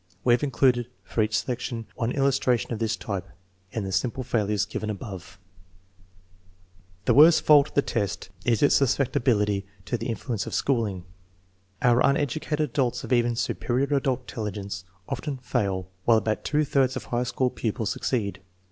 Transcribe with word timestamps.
We 0.23 0.33
have 0.33 0.41
included, 0.41 0.87
for 1.03 1.21
each 1.21 1.37
selection, 1.37 1.85
one 1.93 2.09
illus 2.11 2.39
tration 2.39 2.71
of 2.71 2.79
this 2.79 2.95
type 2.95 3.27
in 3.71 3.83
the 3.83 3.91
sample 3.91 4.23
failures 4.23 4.65
given 4.65 4.89
above. 4.89 5.37
The 7.05 7.13
worst 7.13 7.43
fault 7.43 7.67
of 7.67 7.73
the 7.75 7.83
test 7.83 8.29
is 8.43 8.63
its 8.63 8.73
susceptibility 8.75 9.63
to 9.85 9.99
the 9.99 10.09
in 10.09 10.15
fluence 10.17 10.47
of 10.47 10.55
schooling. 10.55 11.03
Our 11.83 12.01
uneducated 12.03 12.71
adults 12.71 13.03
of 13.03 13.13
even" 13.13 13.35
su 13.35 13.53
perior 13.53 13.91
adult" 13.91 14.21
intelligence 14.21 14.85
often 15.07 15.37
fail, 15.37 15.87
while 16.05 16.17
about 16.17 16.43
two 16.45 16.65
thirds 16.65 16.95
of 16.95 17.03
high 17.03 17.21
school 17.21 17.51
pupils 17.51 17.91
succeed. 17.91 18.41